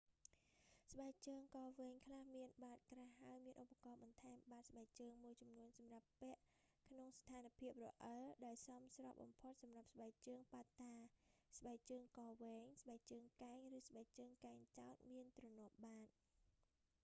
[0.91, 6.39] ស្បែកជើងក៏វែងខ្លះមានបាតក្រាស់ ហើយមានឧបករណ៍បន្ថែមបាតស្បែកជើងមួយចំនួនសម្រាប់ពាក់
[6.89, 10.93] ក្នុងស្ថានភាពរអិល ដែលសមស្របបំផុតសម្រាប់ស្បែកជើងបាត់តា
[11.57, 16.07] ស្បែងជើងកវែង ស្បែកជើងកែង ឬស្បែកជើងកែងចោទមានទ្រនាប់បាត